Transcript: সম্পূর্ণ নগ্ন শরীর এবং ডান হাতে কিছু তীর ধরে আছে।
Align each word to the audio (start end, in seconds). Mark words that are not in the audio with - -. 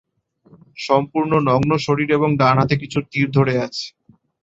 সম্পূর্ণ 0.77 1.31
নগ্ন 1.49 1.71
শরীর 1.85 2.09
এবং 2.11 2.29
ডান 2.37 2.55
হাতে 2.59 2.75
কিছু 2.81 2.99
তীর 3.11 3.27
ধরে 3.37 3.53
আছে। 3.65 3.85